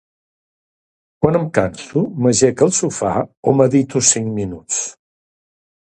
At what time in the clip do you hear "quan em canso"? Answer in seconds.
1.25-2.03